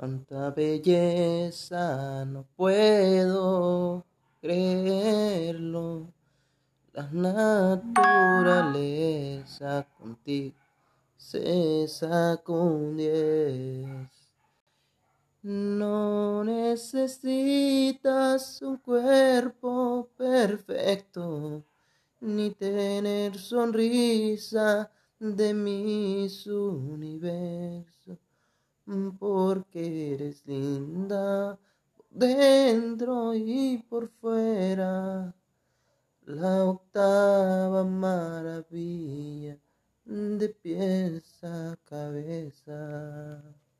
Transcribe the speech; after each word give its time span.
Tanta 0.00 0.48
belleza, 0.50 2.24
no 2.24 2.46
puedo 2.56 4.06
creerlo. 4.40 6.10
La 6.94 7.06
naturaleza 7.12 8.26
contigo 9.98 10.56
se 11.18 11.86
diez. 12.96 14.08
No 15.42 16.44
necesitas 16.44 17.42
un 18.62 18.78
cuerpo 18.78 20.08
perfecto, 20.16 21.62
ni 22.20 22.52
tener 22.52 23.36
sonrisa 23.36 24.90
de 25.18 25.52
mis 25.52 26.46
universos 26.46 27.59
porque 29.18 30.14
eres 30.14 30.46
linda 30.46 31.58
dentro 32.10 33.34
y 33.34 33.78
por 33.88 34.08
fuera. 34.08 35.34
La 36.26 36.64
octava 36.64 37.84
maravilla 37.84 39.58
de 40.04 40.48
pieza 40.48 41.72
a 41.72 41.76
cabeza. 41.76 43.60